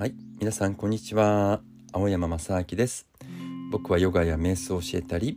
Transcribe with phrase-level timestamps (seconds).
[0.00, 1.60] はい皆さんこんにちは。
[1.92, 3.06] 青山正明です。
[3.70, 5.36] 僕はヨガや瞑想を教えたり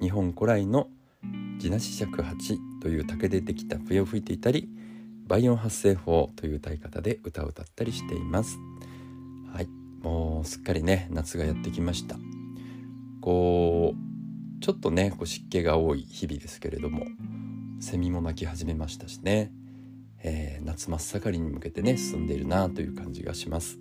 [0.00, 0.88] 日本古来の
[1.60, 4.68] 地なし尺八という竹でできた笛を吹いていたり
[5.28, 8.58] 倍音発声法という歌い方で歌を歌ったりしています。
[9.54, 9.68] はい
[10.02, 12.16] もうすっかりね夏がやってきました。
[13.20, 17.06] こうちょっとねこう湿気が多い日々ですけれども
[17.78, 19.52] セミも鳴き始めましたしね、
[20.24, 23.78] えー、夏真っ盛りに向けてね進んでいるなという感じがします。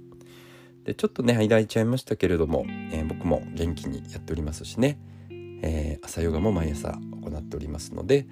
[0.90, 4.98] でちょっとね間空いちゃいましたけれども、えー、僕も元気にやっておりますしね、
[5.30, 8.26] えー、朝ヨガも毎朝行っておりますので、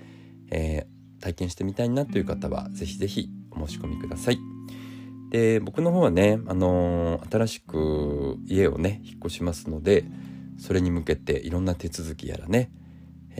[0.49, 0.87] え
[1.21, 4.39] 体験してみたいなという方は是非是非お申し込みください
[5.29, 10.05] で僕の方はね、あの新しく家をね引っ越しますので
[10.57, 12.71] それに向けていろんな手続きやらね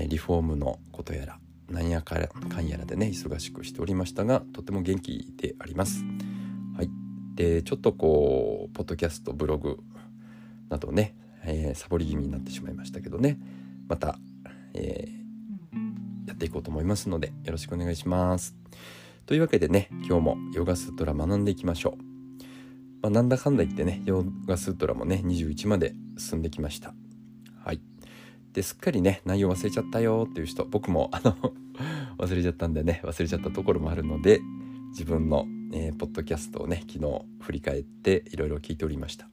[0.09, 6.04] リフォームのことやら何やかんやらでね忙しくしておりましたがとても元気であります。
[7.38, 9.77] でちょっとこうポッドキャストブログ
[10.70, 13.40] などね、えー、サボり気味になってしまいましたけどね
[13.88, 14.18] また、
[14.74, 18.55] えー、やっていこうと思いますのでよろしくお願いします。
[19.27, 22.04] というわけでね今日もヨガスートラ学んでいきましょう。
[23.04, 26.96] まあ、なんだかんだ言ってねヨガスートラもね21まで進んできました。
[27.63, 27.79] はい
[28.54, 31.35] ですっかりね内容忘れちゃったよっていう人僕もあの
[32.18, 34.41] 忘れちゃったんでね忘れちゃったところもあるので
[34.90, 39.27] 自分の、えー、ポッドキャストをね昨日振り返っていろいろ聞いておりました、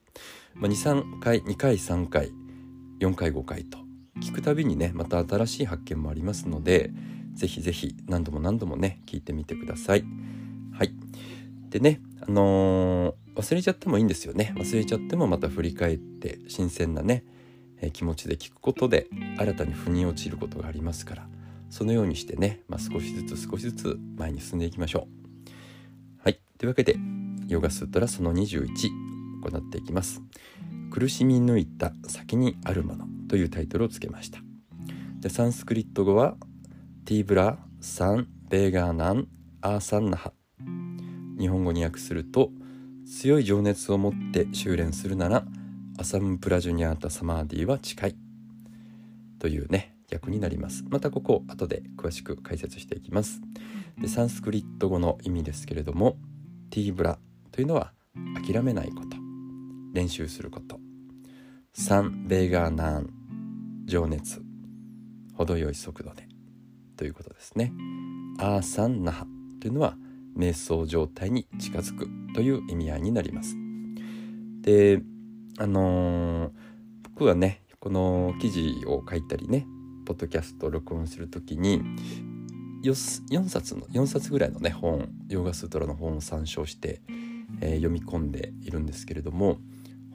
[0.54, 2.30] まあ、23回2回3回
[3.00, 3.78] 4回5回と
[4.20, 6.90] 聞くたびにねまた新しい発見もありますので
[7.34, 10.04] 是非是非何度も何度もね聞いてみてください。
[10.72, 10.94] はい。
[11.68, 14.54] でねあのー、忘れちゃってもいいんですよね。
[14.56, 17.24] 忘れちゃってもまた振り返って新鮮なね
[17.80, 21.26] え気持ちで聞くことで新たに腑に落ちることがありますから
[21.70, 25.23] そのようにしてね、まあ、少しずつ少しずつ前に進んでいきましょう。
[26.58, 26.96] というわけで
[27.48, 28.68] ヨガスートラその21
[29.42, 30.22] 行っていきます。
[30.90, 34.38] 苦しみ抜いた先にあるものというタイトルをつけました。
[35.20, 36.36] でサンスクリット語は
[37.04, 39.28] ティーブラ・サン・ベーガーナン・
[39.60, 40.32] アーサンナハ
[41.38, 42.50] 日本語に訳すると
[43.06, 45.44] 強い情熱を持って修練するなら
[45.98, 48.16] アサムプラジュニャータサマーディは近い
[49.38, 53.40] というね訳になりますまたここ後で詳しく解説していきます
[54.00, 56.16] でサンスクリット語の意味ですけれども
[56.74, 57.20] ティーブラ
[57.52, 57.92] というのは
[58.44, 59.16] 諦めないこと。
[59.92, 60.80] 練習すること。
[61.72, 63.10] サンベーガーナーン
[63.84, 64.42] 情熱
[65.34, 66.26] 程よい速度で
[66.96, 67.72] ということですね。
[68.40, 69.24] アーサンナハ
[69.60, 69.96] というのは
[70.36, 73.54] 瞑想状態に近づくという意味合いになります。
[74.62, 75.00] で
[75.58, 76.50] あのー、
[77.04, 79.64] 僕はねこの記事を書いたりね
[80.06, 81.82] ポッドキャストを録音する時に
[82.84, 87.00] 4, 冊の4冊ぐらいのね本ヨーガスートラの本を参照して、
[87.60, 89.58] えー、読み込んでいるんですけれども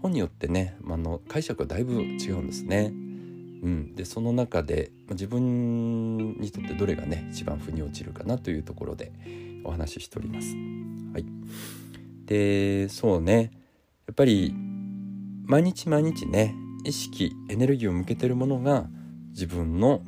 [0.01, 2.93] 本によってね、まあの解釈はだいぶ違うんですね。
[3.61, 9.11] うん、でその中で、まあ、自分にとってどれがね一番腑に落ちるかなというところで
[9.65, 10.55] お話ししております。
[11.11, 11.25] はい、
[12.25, 13.51] でそうね
[14.07, 14.55] やっぱり
[15.43, 16.55] 毎日毎日ね
[16.85, 18.87] 意識エネルギーを向けてるものが
[19.31, 20.01] 自分の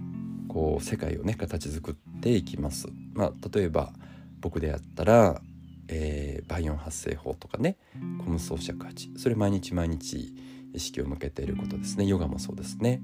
[0.47, 2.87] こう世界をね形作っていきます。
[3.13, 3.93] まあ、例えば
[4.39, 5.41] 僕であったら、
[5.87, 7.77] えー、バイオン発生法とかね
[8.23, 10.33] コム装着八それ毎日毎日
[10.73, 13.01] 意識を向けていることですねヨガもそうですね。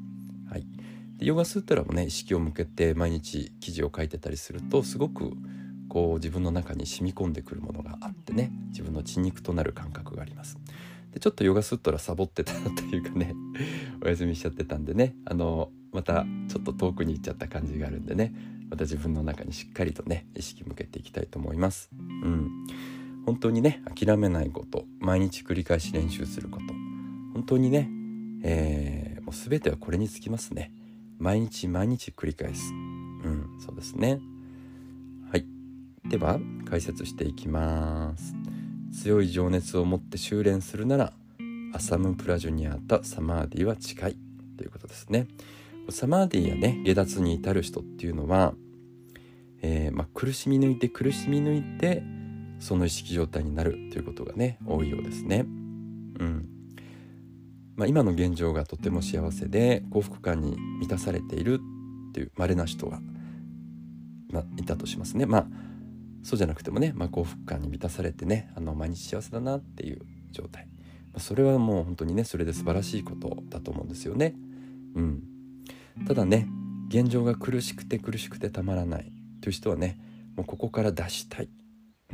[0.50, 0.66] はい、
[1.18, 5.34] でヨガスートラもね意識を向けて毎日記事を書いてたりするとすごく
[5.90, 10.58] こう自分の中に染み込んでくるものがあってね自分の血肉となる感覚があります。
[11.12, 13.34] でちょっとヨガスットラサボってたというかね
[14.04, 18.34] お休みしちゃってたんでねあのまたちょっと遠くに行っちゃった感じがあるんでね
[18.70, 21.90] また自分の中にしっかりとね意識向けていきたいと思います。
[21.94, 22.68] うん、
[23.26, 26.66] 本当にね諦めないこと毎日繰り返し練習すること。
[27.34, 27.90] 本当にね、
[28.44, 30.72] えー、もう全てはこれにつきますね。
[31.20, 32.74] 毎日毎日繰り返す。
[32.74, 34.20] うんそうですね。
[35.32, 35.46] はい。
[36.10, 36.40] では
[36.70, 38.34] 解説していきます。
[39.02, 41.14] 強い情熱を持って修練するなら
[41.74, 44.18] アサムプラジュニアタサマーディは近い。
[44.58, 45.28] ということですね。
[45.90, 48.54] サマーディやね下脱に至る人っていうのは、
[49.62, 52.04] えー、まあ、苦しみ抜いて苦しみ抜いて
[52.60, 55.46] その意識状態になるということがね多いようですね。
[56.20, 56.50] うん
[57.76, 61.60] まあ、今の現状がとても幸せで幸福感に満たされている
[62.10, 63.00] っていう稀な人が、
[64.32, 65.28] まあ、いたとしますね。
[65.28, 65.48] まあ
[66.24, 70.02] そうじゃなくてもね、まあ、幸福感に満たされてねあの毎日幸せだなっていう
[70.32, 70.68] 状態、
[71.14, 74.36] まあ、それはもう本当にねそれで素晴らしいことだと思うんですよね。
[74.96, 75.24] うん、
[76.06, 76.48] ただね
[76.90, 79.12] 現状が苦しくて苦しくてたまらない
[79.42, 79.98] という人はね
[80.36, 81.50] もうここから出したい、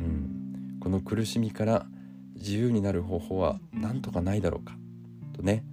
[0.00, 1.86] うん、この苦しみから
[2.34, 4.76] 自由になる方法は何とかないだろうか。
[5.34, 5.64] とね、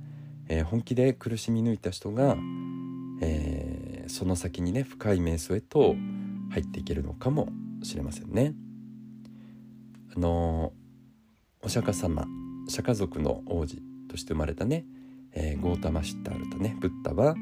[0.48, 2.38] えー、本気で苦しみ抜いた人が、
[3.22, 5.96] えー、その先にね深い瞑想へと
[6.52, 7.50] 入っていけるのかも
[7.84, 8.54] しれませんね。
[10.16, 10.74] あの
[11.62, 12.26] お釈迦様
[12.68, 13.78] 釈迦族の王子
[14.10, 14.86] として生まれたね、
[15.34, 17.36] えー、ゴータマシッタールとねブッダは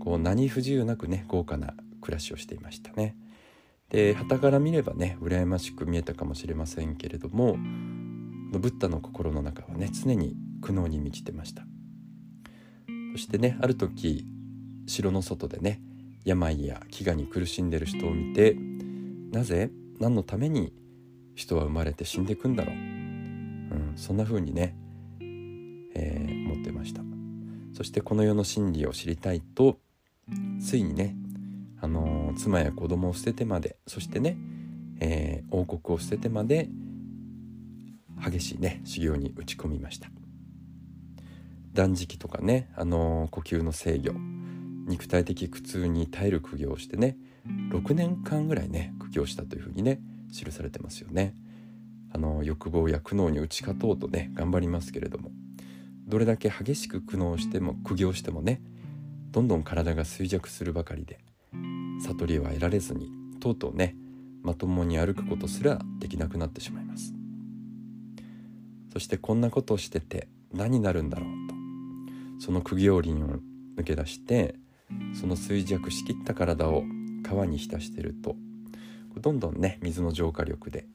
[0.00, 3.16] こう何不自由なくね豪華な暮らしをしていましたね。
[3.90, 7.56] で旗から見ればね羨ましく見えたかもしれませんけれども
[8.52, 11.62] ブッダの心の中はね常に苦悩に満ちてました。
[13.12, 14.26] そしてねある時
[14.86, 15.80] 城の外でね
[16.24, 18.56] 病や飢餓に苦しんでる人を見て
[19.32, 20.72] なぜ何のために
[21.34, 24.76] 人は生まれて死んでいくんだろう、うん、そんな風にね、
[25.94, 27.02] えー、思ってました。
[27.72, 29.78] そしてこの世の真理を知りたいと
[30.60, 31.16] ついにね、
[31.80, 34.36] あのー、妻や子供を捨ててまでそしてね、
[35.00, 36.68] えー、王国を捨ててまで
[38.24, 40.08] 激しいね修行に打ち込みました
[41.72, 44.12] 断食とかね、あのー、呼吸の制御
[44.88, 47.16] 肉体的苦痛に耐える苦行をしてね
[47.70, 50.00] 6年間ぐらいね苦行したというふうにね
[50.32, 51.34] 記されてますよね。
[52.12, 55.30] あの欲望や苦悩に打ち勝とうとね頑張りますけれども
[56.06, 58.62] どれだけ激しく苦悩しても苦行してもね
[59.30, 61.18] どんどん体が衰弱するばかりで
[62.02, 63.10] 悟りは得られずに
[63.40, 63.94] とうとうね
[64.42, 67.12] まともに歩くことすらできなくなってしまいます。
[68.92, 71.54] そしてこんなことをしてて何になるんだろうと
[72.44, 73.38] その苦行輪を
[73.76, 74.54] 抜け出して
[75.14, 76.84] その衰弱しきった体を
[77.22, 78.36] 川に浸してると
[79.20, 80.86] どんどんね水の浄化力で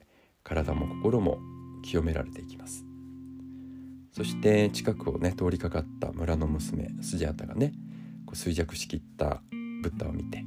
[0.42, 1.38] 体も心も
[1.82, 2.84] 清められていきます。
[4.12, 7.72] そして近くをね通りかかった村の娘スジャータがね
[8.34, 9.42] 衰弱しきった
[9.82, 10.44] ブッダを見て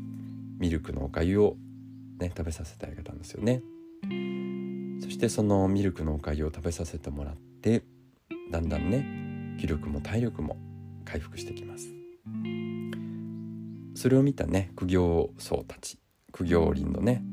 [0.60, 1.58] ミルクのおかゆを
[2.20, 3.62] ね食べさせてあげたんですよね。
[5.02, 7.84] そしてそのミルクのおかゆを食べさせてもらって
[8.52, 10.58] だんだんね気力も体力も
[11.06, 11.88] 回復してきます。
[13.96, 16.00] それを見たね苦行僧たち
[16.32, 17.24] 苦行林のね、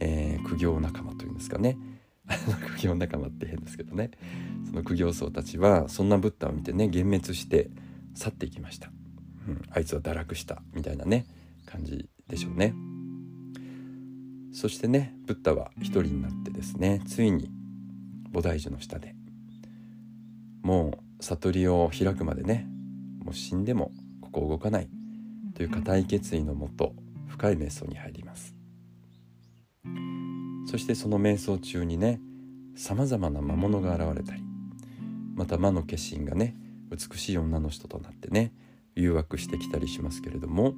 [0.00, 1.78] えー、苦行仲間というんですかね。
[2.76, 4.10] 苦行仲間って変ですけどね。
[4.64, 7.70] その苦行僧たちはそんなブッダを見てね幻滅して
[8.14, 8.90] 去っていきました、
[9.48, 11.26] うん、あいつは堕落したみたいなね
[11.66, 12.74] 感じでしょうね。
[14.52, 17.50] そしてねブッダは一人になってですねついに
[18.32, 19.14] 菩提樹の下で
[20.62, 22.66] もう悟りを開くまでね
[23.24, 24.88] もう死んでもここ動かない
[25.54, 26.94] という固い決意のもと
[27.28, 28.54] 深い瞑想に入ります。
[30.70, 32.20] そしてその瞑想中にね
[32.76, 34.42] さまざまな魔物が現れたり
[35.34, 36.56] また魔の化身がね
[36.90, 38.52] 美しい女の人となってね
[38.94, 40.74] 誘惑してきたりしますけれども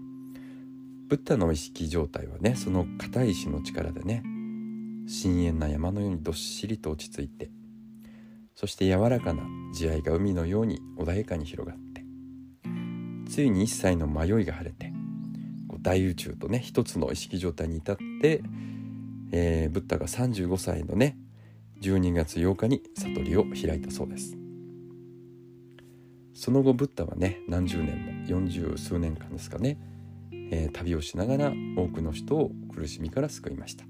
[1.08, 4.22] ブッダの意識状態はねその硬い石の力でね
[5.06, 7.50] 深淵な山のようにどっしりと落ち着いて
[8.54, 9.42] そして柔らかな
[9.74, 12.04] 慈愛が海のように穏やかに広がって
[13.28, 14.92] ついに一切の迷いが晴れて
[15.82, 18.42] 大宇宙とね一つの意識状態に至って、
[19.32, 21.18] えー、ブッダが35歳のね
[21.82, 24.43] 12月8日に悟りを開いたそうです。
[26.34, 29.78] その後ブッダはね何十年も40数年間ですかね、
[30.50, 33.84] えー、旅をしながら多くの人を苦しみから救いました。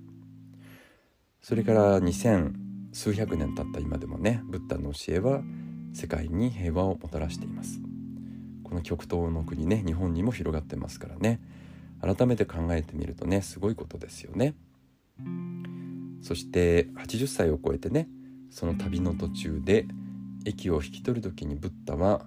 [1.43, 2.53] それから2000
[2.93, 5.43] 数百年経った今でもねブッダの教えは
[5.93, 7.81] 世界に平和をもたらしています。
[8.63, 11.41] この極東の国ね日本にも広がってますからね。
[12.03, 14.55] 改めて考えてみるとねすごいことですよね。
[16.21, 18.09] そして80歳を超えてね
[18.51, 19.87] その旅の途中で
[20.45, 22.27] 駅を引き取る時にブッダは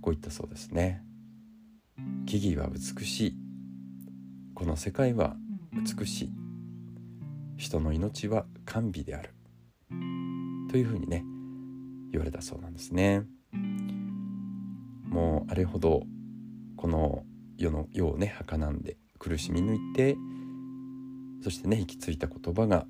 [0.00, 1.02] こう言ったそうですね。
[2.26, 3.36] 木々は美しい。
[4.54, 5.36] この世界は
[5.72, 6.32] 美しい。
[7.56, 9.34] 人の命は甘美である。
[10.70, 11.24] というふうにね
[12.10, 13.24] 言われたそうなんですね。
[15.08, 16.04] もうあれほど
[16.76, 17.24] この
[17.58, 20.16] 世の世をね儚んで苦しみ抜いて
[21.42, 22.86] そしてね行き着いた言葉が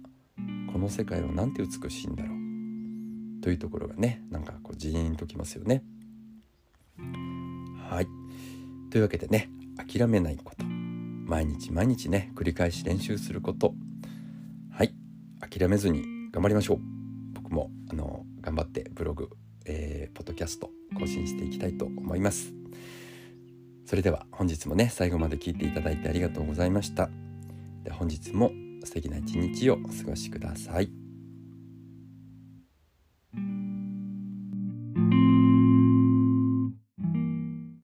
[0.72, 3.42] この世界はなんて美しいんだろう。
[3.42, 5.82] というところがねなんかこうジーンときますよね。
[7.90, 8.08] はい。
[8.90, 10.64] というわけでね諦めないこと。
[10.64, 13.74] 毎日毎日ね繰り返し練習すること。
[14.70, 14.94] はい。
[15.40, 16.78] 諦めずに頑張りましょう。
[17.34, 19.30] 僕もあの頑張ってブログ、
[19.66, 22.52] えー、ポッドキャスト更新していきたいと思います。
[23.86, 27.10] それでは本日もね最後まで聞いていただいてありがとうございました。
[27.82, 28.52] で本日も
[28.84, 30.99] 素敵な一日をお過ごしください。